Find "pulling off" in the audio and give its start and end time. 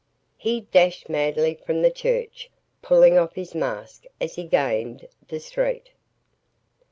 2.81-3.35